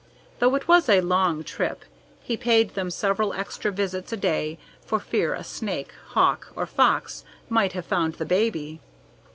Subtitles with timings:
[0.39, 1.85] Though it was a long trip,
[2.23, 7.23] he paid them several extra visits a day for fear a snake, hawk, or fox
[7.49, 8.79] might have found the baby.